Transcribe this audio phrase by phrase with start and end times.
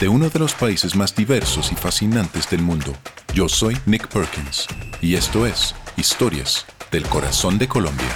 [0.00, 2.94] de uno de los países más diversos y fascinantes del mundo.
[3.34, 4.68] Yo soy Nick Perkins
[5.02, 8.06] y esto es Historias del Corazón de Colombia.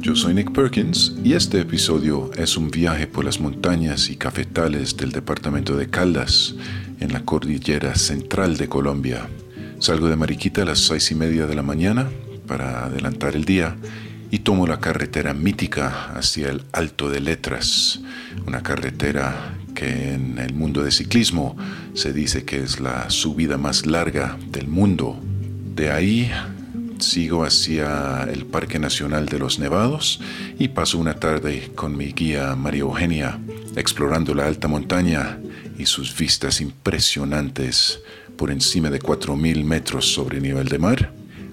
[0.00, 4.96] Yo soy Nick Perkins y este episodio es un viaje por las montañas y cafetales
[4.96, 6.54] del departamento de Caldas
[7.00, 9.26] en la cordillera central de Colombia.
[9.78, 12.10] Salgo de Mariquita a las seis y media de la mañana
[12.46, 13.76] para adelantar el día
[14.30, 18.00] y tomo la carretera mítica hacia el Alto de Letras,
[18.46, 21.56] una carretera que en el mundo de ciclismo
[21.94, 25.18] se dice que es la subida más larga del mundo.
[25.74, 26.30] De ahí
[26.98, 30.20] sigo hacia el Parque Nacional de los Nevados
[30.58, 33.38] y paso una tarde con mi guía María Eugenia
[33.76, 35.38] explorando la alta montaña
[35.78, 38.00] y sus vistas impresionantes
[38.36, 41.12] por encima de 4.000 metros sobre nivel de mar.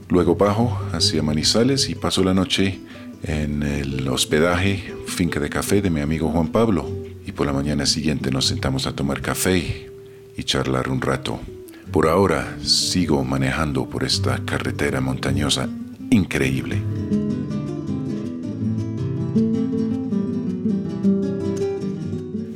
[0.09, 2.79] Luego bajo hacia Manizales y paso la noche
[3.23, 6.87] en el hospedaje Finca de Café de mi amigo Juan Pablo.
[7.25, 9.89] Y por la mañana siguiente nos sentamos a tomar café
[10.37, 11.39] y charlar un rato.
[11.91, 15.67] Por ahora sigo manejando por esta carretera montañosa
[16.11, 16.81] increíble.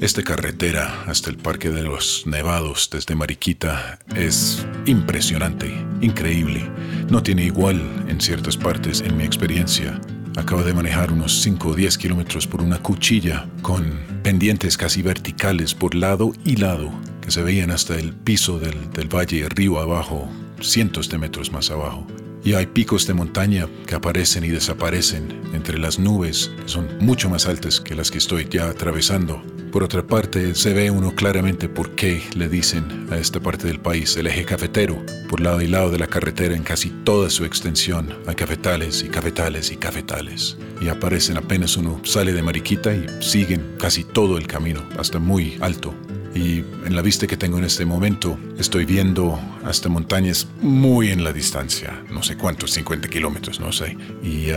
[0.01, 6.71] Esta carretera hasta el Parque de los Nevados desde Mariquita es impresionante, increíble.
[7.09, 9.99] No tiene igual en ciertas partes en mi experiencia.
[10.37, 15.73] Acabo de manejar unos 5 o 10 kilómetros por una cuchilla con pendientes casi verticales
[15.73, 20.29] por lado y lado que se veían hasta el piso del, del valle río abajo,
[20.61, 22.07] cientos de metros más abajo.
[22.41, 27.29] Y hay picos de montaña que aparecen y desaparecen entre las nubes, que son mucho
[27.29, 29.43] más altas que las que estoy ya atravesando.
[29.71, 33.79] Por otra parte, se ve uno claramente por qué le dicen a esta parte del
[33.79, 35.03] país el eje cafetero.
[35.29, 39.09] Por lado y lado de la carretera, en casi toda su extensión, hay cafetales y
[39.09, 40.57] cafetales y cafetales.
[40.81, 45.57] Y aparecen apenas uno sale de Mariquita y siguen casi todo el camino, hasta muy
[45.61, 45.93] alto.
[46.33, 51.23] Y en la vista que tengo en este momento, estoy viendo hasta montañas muy en
[51.23, 53.97] la distancia, no sé cuántos, 50 kilómetros, no sé.
[54.23, 54.47] Y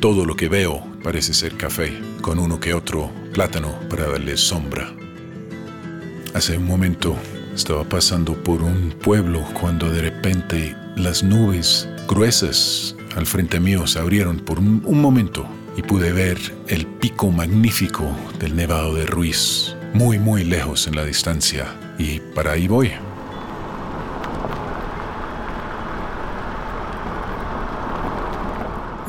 [0.00, 1.92] todo lo que veo parece ser café,
[2.22, 4.92] con uno que otro plátano para darle sombra.
[6.34, 7.16] Hace un momento
[7.54, 13.98] estaba pasando por un pueblo cuando de repente las nubes gruesas al frente mío se
[13.98, 16.38] abrieron por un, un momento y pude ver
[16.68, 18.04] el pico magnífico
[18.38, 21.66] del Nevado de Ruiz muy muy lejos en la distancia
[21.98, 22.92] y para ahí voy.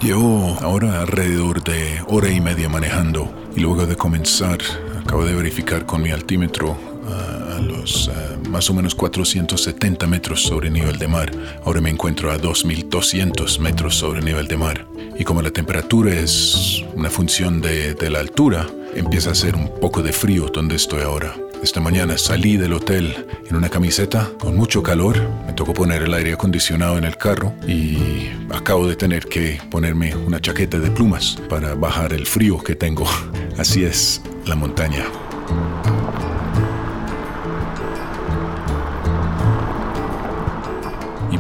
[0.02, 4.58] Llevo ahora alrededor de hora y media manejando y luego de comenzar
[5.00, 6.76] acabo de verificar con mi altímetro
[7.08, 11.32] ah, a los ah, más o menos 470 metros sobre nivel de mar.
[11.66, 14.88] Ahora me encuentro a 2200 metros sobre nivel de mar.
[15.20, 19.70] Y como la temperatura es una función de, de la altura, empieza a hacer un
[19.80, 21.36] poco de frío donde estoy ahora.
[21.62, 25.22] Esta mañana salí del hotel en una camiseta con mucho calor.
[25.46, 30.16] Me tocó poner el aire acondicionado en el carro y acabo de tener que ponerme
[30.16, 33.06] una chaqueta de plumas para bajar el frío que tengo.
[33.58, 35.06] Así es la montaña.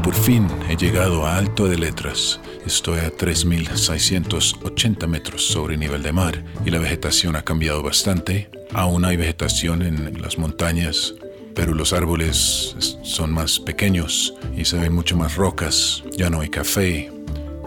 [0.01, 6.11] Por fin he llegado a Alto de Letras Estoy a 3.680 metros sobre nivel de
[6.11, 8.49] mar y la vegetación ha cambiado bastante.
[8.71, 11.15] Aún hay vegetación en las montañas,
[11.55, 16.03] pero los árboles son más pequeños y se ven mucho más rocas.
[16.15, 17.11] Ya no hay café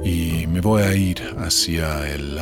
[0.05, 2.39] y me voy a ir hacia el,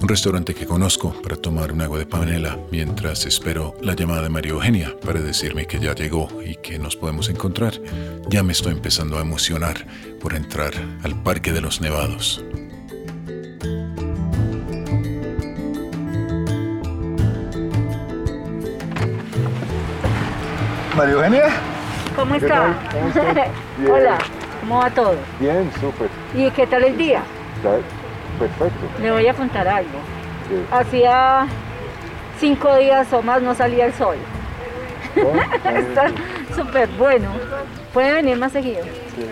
[0.00, 4.28] un restaurante que conozco para tomar un agua de panela mientras espero la llamada de
[4.28, 7.74] María Eugenia para decirme que ya llegó y que nos podemos encontrar.
[8.28, 9.86] Ya me estoy empezando a emocionar
[10.20, 10.72] por entrar
[11.02, 12.44] al Parque de los Nevados.
[20.96, 21.44] María Eugenia.
[22.14, 22.76] ¿Cómo está?
[23.90, 24.18] Hola,
[24.60, 25.16] ¿cómo va todo?
[25.40, 26.08] Bien, súper.
[26.34, 27.22] ¿Y qué tal el día?
[28.38, 28.86] Perfecto.
[29.02, 29.98] Le voy a contar algo.
[30.70, 31.46] Hacía
[32.38, 34.16] cinco días o más no salía el sol.
[35.64, 36.10] está
[36.54, 37.28] súper bueno.
[37.92, 38.84] ¿Puede venir más seguido?
[39.16, 39.26] Sí.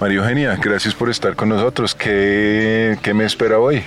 [0.00, 1.94] María Eugenia, gracias por estar con nosotros.
[1.94, 3.84] ¿Qué, qué me espera hoy?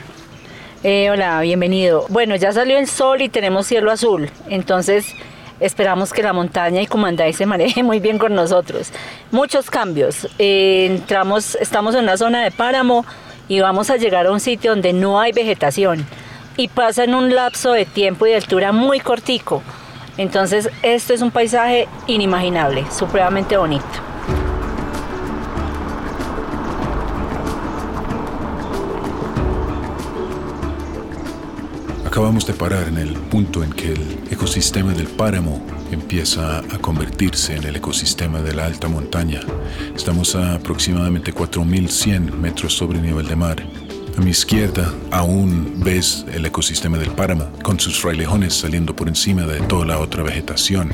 [0.84, 2.06] Eh, hola, bienvenido.
[2.10, 4.30] Bueno, ya salió el sol y tenemos cielo azul.
[4.50, 5.16] Entonces,
[5.60, 8.92] Esperamos que la montaña y Comandai se maneje muy bien con nosotros.
[9.32, 10.28] Muchos cambios.
[10.38, 13.06] Eh, entramos, estamos en una zona de páramo
[13.48, 16.06] y vamos a llegar a un sitio donde no hay vegetación
[16.58, 19.62] y pasa en un lapso de tiempo y de altura muy cortico.
[20.18, 23.86] Entonces, esto es un paisaje inimaginable, supremamente bonito.
[32.18, 37.56] Acabamos de parar en el punto en que el ecosistema del páramo empieza a convertirse
[37.56, 39.42] en el ecosistema de la alta montaña.
[39.96, 43.64] Estamos a aproximadamente 4.100 metros sobre el nivel de mar.
[44.18, 49.44] A mi izquierda aún ves el ecosistema del páramo, con sus frailejones saliendo por encima
[49.44, 50.94] de toda la otra vegetación.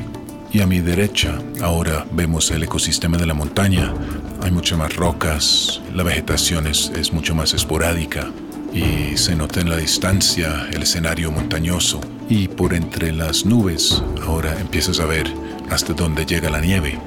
[0.52, 3.94] Y a mi derecha ahora vemos el ecosistema de la montaña.
[4.42, 8.30] Hay muchas más rocas, la vegetación es, es mucho más esporádica
[8.74, 14.58] y se nota en la distancia el escenario montañoso y por entre las nubes ahora
[14.60, 15.32] empiezas a ver
[15.70, 16.98] hasta dónde llega la nieve.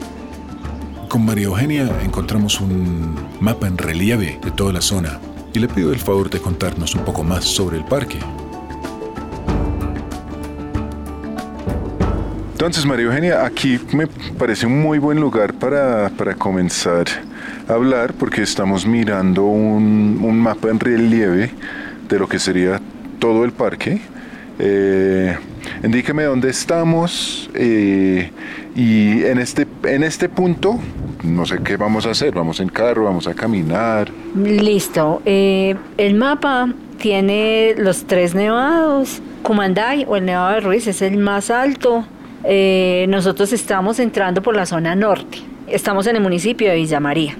[1.10, 5.20] Con María Eugenia encontramos un mapa en relieve de toda la zona
[5.54, 8.20] y le pido el favor de contarnos un poco más sobre el parque.
[12.54, 17.06] Entonces, María Eugenia, aquí me parece un muy buen lugar para, para comenzar
[17.68, 21.52] hablar porque estamos mirando un, un, mapa en relieve
[22.08, 22.80] de lo que sería
[23.20, 24.02] todo el parque.
[24.60, 25.38] Eh,
[25.84, 28.32] indíqueme dónde estamos eh,
[28.76, 30.80] y en este, en este punto
[31.24, 34.10] no sé qué vamos a hacer, vamos en carro, vamos a caminar.
[34.36, 41.02] Listo, eh, el mapa tiene los tres nevados, Cumanday o el Nevado de Ruiz es
[41.02, 42.06] el más alto,
[43.08, 47.38] nosotros estamos entrando por la zona norte, estamos en el municipio de Villa María.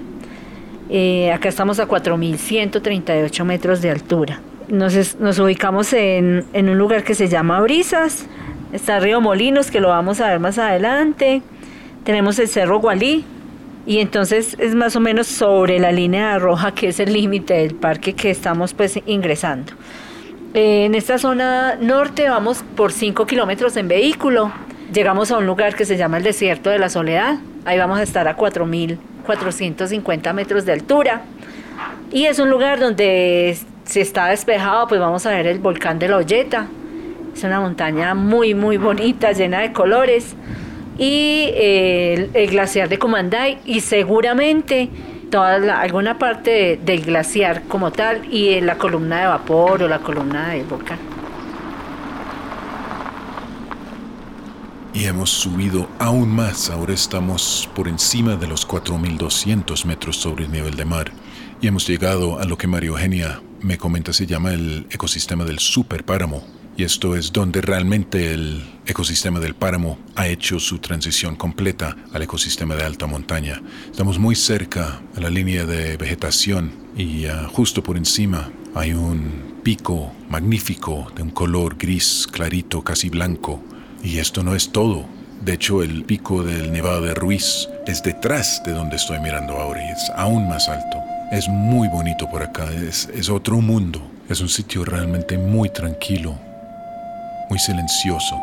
[0.90, 4.40] Eh, acá estamos a 4.138 metros de altura.
[4.68, 8.26] Nos, ubicamos en, en, un lugar que se llama Brisas.
[8.72, 11.42] Está Río Molinos, que lo vamos a ver más adelante.
[12.04, 13.24] Tenemos el Cerro Gualí.
[13.86, 17.74] Y entonces es más o menos sobre la línea roja, que es el límite del
[17.74, 19.72] parque que estamos pues ingresando.
[20.52, 24.52] Eh, en esta zona norte vamos por 5 kilómetros en vehículo.
[24.92, 27.38] Llegamos a un lugar que se llama el Desierto de la Soledad.
[27.64, 28.98] Ahí vamos a estar a 4.000
[29.28, 31.20] 450 metros de altura.
[32.10, 36.08] Y es un lugar donde si está despejado, pues vamos a ver el volcán de
[36.08, 36.66] la Olleta.
[37.34, 40.34] Es una montaña muy, muy bonita, llena de colores.
[40.96, 44.88] Y eh, el, glaciar de Comandai y seguramente
[45.30, 50.48] toda alguna parte del glaciar como tal y la columna de vapor o la columna
[50.48, 51.17] del volcán.
[54.98, 60.50] Y hemos subido aún más, ahora estamos por encima de los 4.200 metros sobre el
[60.50, 61.12] nivel de mar.
[61.60, 65.60] Y hemos llegado a lo que María Eugenia me comenta se llama el ecosistema del
[65.60, 66.44] superpáramo.
[66.76, 72.22] Y esto es donde realmente el ecosistema del páramo ha hecho su transición completa al
[72.22, 73.62] ecosistema de alta montaña.
[73.88, 79.60] Estamos muy cerca a la línea de vegetación y ah, justo por encima hay un
[79.62, 83.62] pico magnífico de un color gris clarito, casi blanco,
[84.02, 85.04] y esto no es todo.
[85.42, 89.84] De hecho, el pico del Nevado de Ruiz es detrás de donde estoy mirando ahora
[89.84, 90.98] y es aún más alto.
[91.30, 94.00] Es muy bonito por acá, es, es otro mundo.
[94.28, 96.34] Es un sitio realmente muy tranquilo,
[97.48, 98.36] muy silencioso.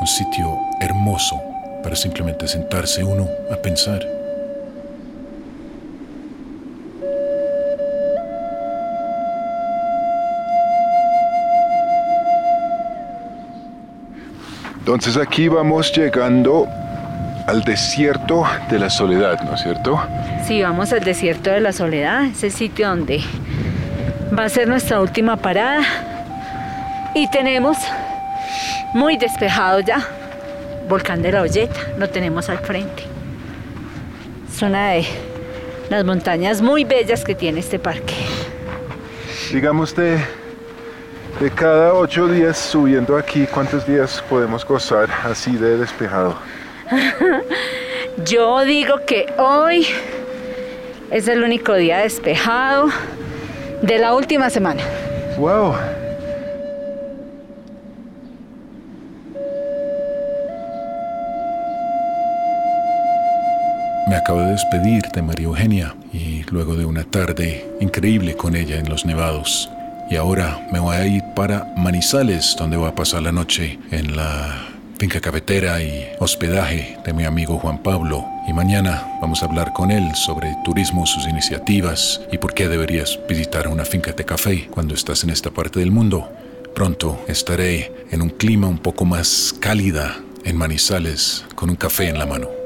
[0.00, 1.40] Un sitio hermoso
[1.82, 4.19] para simplemente sentarse uno a pensar.
[14.80, 16.66] Entonces aquí vamos llegando
[17.46, 20.02] al desierto de la soledad, ¿no es cierto?
[20.46, 23.20] Sí, vamos al desierto de la soledad, es el sitio donde
[24.36, 25.82] va a ser nuestra última parada.
[27.14, 27.76] Y tenemos
[28.94, 30.06] muy despejado ya.
[30.88, 33.04] volcán de la Olleta, lo tenemos al frente.
[34.52, 35.06] Es una de
[35.90, 38.14] las montañas muy bellas que tiene este parque.
[39.52, 40.18] Digamos de,
[41.40, 46.36] de cada ocho días subiendo aquí, ¿cuántos días podemos gozar así de despejado?
[48.26, 49.86] Yo digo que hoy
[51.10, 52.90] es el único día despejado
[53.80, 54.82] de la última semana.
[55.38, 55.74] ¡Wow!
[64.08, 68.76] Me acabo de despedir de María Eugenia y luego de una tarde increíble con ella
[68.76, 69.70] en los nevados.
[70.10, 74.16] Y ahora me voy a ir para Manizales, donde voy a pasar la noche en
[74.16, 74.66] la
[74.98, 78.26] finca cafetera y hospedaje de mi amigo Juan Pablo.
[78.48, 83.20] Y mañana vamos a hablar con él sobre turismo, sus iniciativas y por qué deberías
[83.28, 86.28] visitar una finca de café cuando estás en esta parte del mundo.
[86.74, 92.18] Pronto estaré en un clima un poco más cálida en Manizales con un café en
[92.18, 92.59] la mano.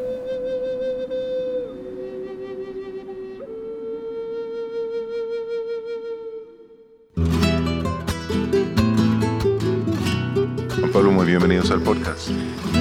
[11.75, 12.29] Al podcast.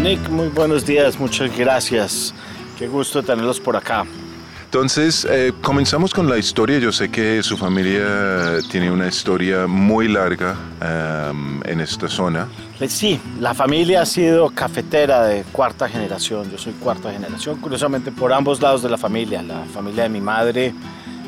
[0.01, 2.33] Nick, muy buenos días, muchas gracias.
[2.77, 4.05] Qué gusto tenerlos por acá.
[4.65, 6.79] Entonces, eh, comenzamos con la historia.
[6.79, 12.47] Yo sé que su familia tiene una historia muy larga em, en esta zona.
[12.79, 16.49] Eh, Sí, la familia ha sido cafetera de cuarta generación.
[16.51, 19.43] Yo soy cuarta generación, curiosamente por ambos lados de la familia.
[19.43, 20.73] La familia de mi madre,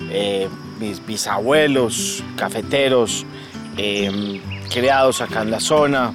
[0.10, 0.48] eh,
[0.80, 3.26] mis bisabuelos, cafeteros,
[3.78, 4.42] eh,
[4.72, 6.14] criados acá en la zona.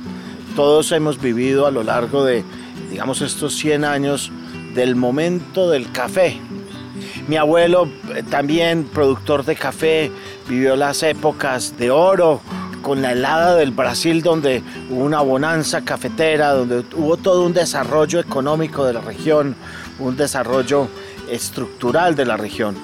[0.57, 2.45] Todos hemos vivido a lo largo de,
[2.91, 4.31] digamos, estos 100 años
[4.75, 6.39] del momento del café.
[7.29, 10.11] Mi abuelo, eh, también productor de café,
[10.49, 12.41] vivió las épocas de oro
[12.83, 18.19] con la helada del Brasil, donde hubo una bonanza cafetera, donde hubo todo un desarrollo
[18.19, 19.55] económico de la región,
[19.99, 20.89] un desarrollo
[21.31, 22.77] estructural de la región.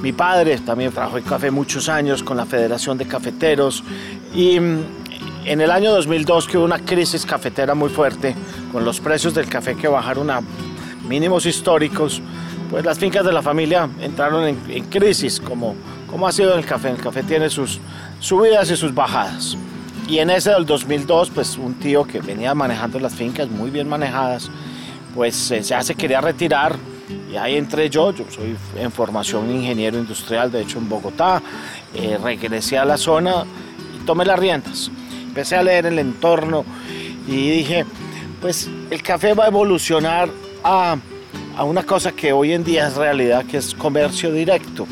[0.00, 3.84] Mi padre también trabajó en café muchos años con la Federación de Cafeteros
[4.34, 5.01] y mm,
[5.44, 8.34] en el año 2002 que hubo una crisis cafetera muy fuerte,
[8.70, 10.40] con los precios del café que bajaron a
[11.08, 12.20] mínimos históricos,
[12.70, 15.74] pues las fincas de la familia entraron en, en crisis, como,
[16.10, 16.90] como ha sido el café.
[16.90, 17.80] El café tiene sus
[18.20, 19.56] subidas y sus bajadas.
[20.08, 23.88] Y en ese del 2002, pues un tío que venía manejando las fincas muy bien
[23.88, 24.50] manejadas,
[25.14, 26.76] pues eh, ya se quería retirar
[27.30, 31.42] y ahí entré yo, yo soy en formación ingeniero industrial, de hecho en Bogotá,
[31.94, 33.44] eh, regresé a la zona
[33.96, 34.90] y tomé las riendas.
[35.32, 36.62] Empecé a leer el entorno
[37.26, 37.86] y dije,
[38.42, 40.28] pues el café va a evolucionar
[40.62, 40.98] a,
[41.56, 44.86] a una cosa que hoy en día es realidad, que es comercio directo,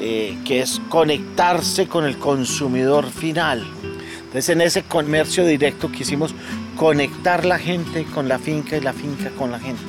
[0.00, 3.62] eh, que es conectarse con el consumidor final.
[4.20, 6.34] Entonces en ese comercio directo quisimos
[6.78, 9.82] conectar la gente con la finca y la finca con la gente.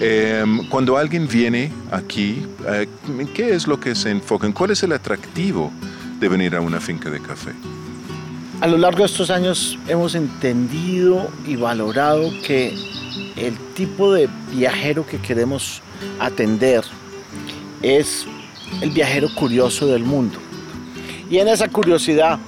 [0.00, 4.48] Em, cuando alguien viene aquí, eh, ¿en ¿qué es lo que se enfoca?
[4.48, 5.70] ¿En ¿Cuál es el atractivo
[6.18, 7.52] de venir a una finca de café?
[8.60, 12.74] A lo largo de estos años hemos entendido y valorado que
[13.36, 15.80] el tipo de viajero que queremos
[16.18, 16.84] atender
[17.80, 18.26] es
[18.82, 20.38] el viajero curioso del mundo.
[21.30, 22.38] Y en esa curiosidad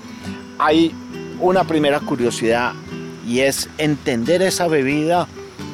[0.58, 0.94] hay
[1.40, 2.74] una primera curiosidad
[3.26, 5.26] y es entender esa bebida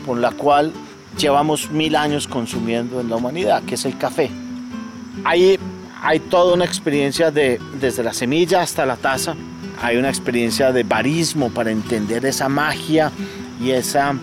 [0.07, 0.73] por la cual
[1.19, 4.31] llevamos mil años consumiendo en la humanidad, que es el café.
[5.25, 5.59] Ahí
[6.01, 9.35] hay toda una experiencia de, desde la semilla hasta la taza,
[9.81, 13.13] hay una experiencia de barismo para entender esa magia
[13.61, 14.15] y esa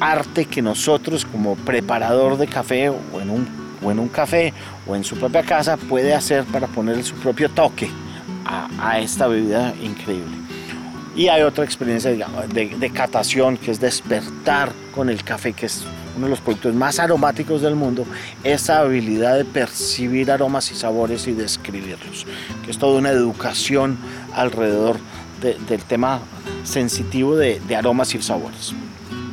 [0.00, 3.48] arte que nosotros como preparador de café o en un,
[3.82, 4.52] o en un café
[4.86, 7.88] o en su propia casa puede hacer para ponerle su propio toque
[8.44, 10.36] a, esta bebida increíble.
[11.14, 15.84] Y hay otra experiencia de catación que es despertar con el café, que es
[16.16, 18.04] uno de los productos más aromáticos del mundo,
[18.44, 22.26] esa habilidad de percibir aromas y sabores y describirlos,
[22.64, 23.96] que es toda una educación
[24.34, 24.96] alrededor
[25.40, 26.20] de- del tema
[26.64, 28.72] sensitivo de, aromas y sabores.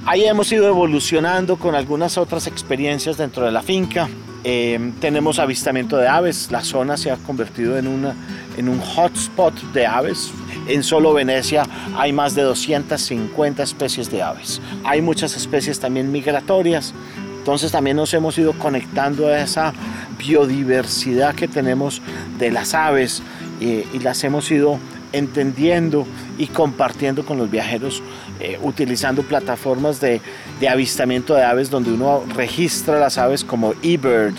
[0.06, 4.10] Ahí hemos ido evolucionando con algunas otras experiencias dentro de la finca.
[4.44, 8.16] Eh, tenemos avistamiento de aves, la zona se ha convertido en, una,
[8.58, 10.32] en un hotspot de aves.
[10.70, 11.64] En solo Venecia
[11.98, 14.62] hay más de 250 especies de aves.
[14.84, 16.94] Hay muchas especies también migratorias.
[17.40, 19.74] Entonces también nos hemos ido conectando a esa
[20.20, 22.04] biodiversidad que tenemos
[22.38, 23.24] de las aves
[23.60, 24.78] eh, y las hemos ido
[25.12, 26.06] entendiendo
[26.38, 28.04] y compartiendo con los viajeros
[28.40, 30.22] eh, utilizando plataformas de,
[30.60, 34.36] de avistamiento de aves donde uno registra las aves como eBird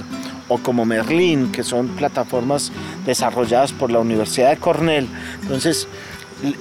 [0.50, 2.72] o como Merlin, que son plataformas
[3.06, 5.06] desarrolladas por la Universidad de Cornell.
[5.42, 5.88] Entonces,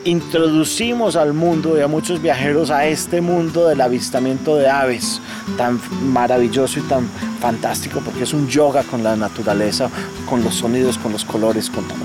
[0.06, 5.22] introducimos al mundo y a muchos viajeros a este mundo del avistamiento de aves
[5.58, 5.80] tan
[6.12, 7.08] maravilloso y tan
[7.40, 9.90] fantástico porque es un yoga con la naturaleza,
[10.30, 11.98] con los sonidos, con los colores, con todo.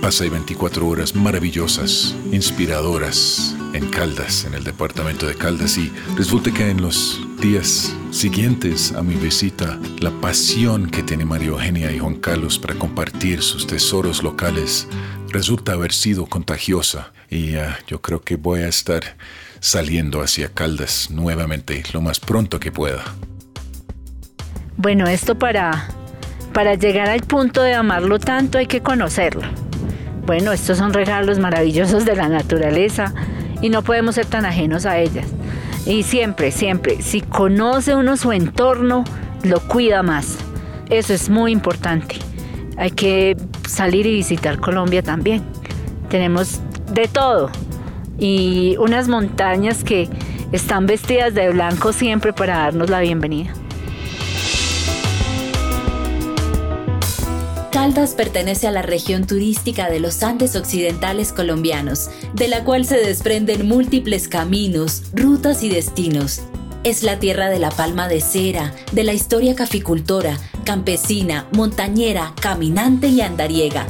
[0.00, 6.68] Pasé 24 horas maravillosas, inspiradoras en Caldas, en el departamento de Caldas y resulta que
[6.68, 12.16] en los días siguientes a mi visita, la pasión que tiene María Eugenia y Juan
[12.16, 14.88] Carlos para compartir sus tesoros locales
[15.28, 19.16] resulta haber sido contagiosa y ah, yo creo que voy a estar
[19.60, 23.04] saliendo hacia Caldas nuevamente lo más pronto que pueda.
[24.76, 25.86] Bueno, esto para,
[26.52, 29.42] para llegar al punto de amarlo tanto hay que conocerlo.
[30.26, 33.14] Bueno, estos son regalos maravillosos de la naturaleza
[33.60, 35.26] y no podemos ser tan ajenos a ellas.
[35.86, 39.04] Y siempre, siempre, si conoce uno su entorno,
[39.42, 40.38] lo cuida más.
[40.90, 42.16] Eso es muy importante.
[42.76, 43.36] Hay que
[43.66, 45.42] salir y visitar Colombia también.
[46.08, 46.60] Tenemos
[46.92, 47.50] de todo.
[48.18, 50.08] Y unas montañas que
[50.52, 53.52] están vestidas de blanco siempre para darnos la bienvenida.
[57.70, 62.96] Caldas pertenece a la región turística de los Andes Occidentales colombianos, de la cual se
[62.96, 66.40] desprenden múltiples caminos, rutas y destinos.
[66.82, 73.08] Es la tierra de la palma de cera, de la historia caficultora, campesina, montañera, caminante
[73.08, 73.86] y andariega,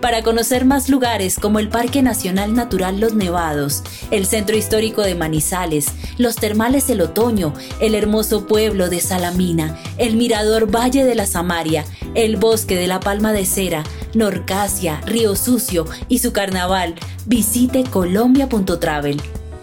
[0.00, 5.14] para conocer más lugares como el Parque Nacional Natural Los Nevados, el Centro Histórico de
[5.14, 5.86] Manizales,
[6.16, 11.84] los Termales El Otoño, el hermoso pueblo de Salamina, el Mirador Valle de la Samaria,
[12.14, 16.94] el Bosque de la Palma de Cera, Norcasia, Río Sucio y su carnaval,
[17.26, 19.20] visite colombia.travel.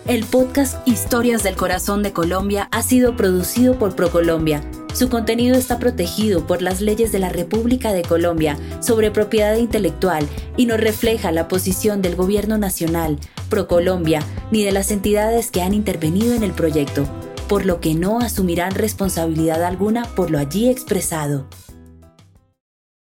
[0.07, 4.61] El podcast Historias del Corazón de Colombia ha sido producido por ProColombia
[4.95, 10.25] su contenido está protegido por las leyes de la República de Colombia sobre propiedad intelectual
[10.55, 14.21] y no refleja la posición del Gobierno Nacional, ProColombia,
[14.51, 17.05] ni de las entidades que han intervenido en el proyecto,
[17.49, 21.45] por lo que no asumirán responsabilidad alguna por lo allí expresado.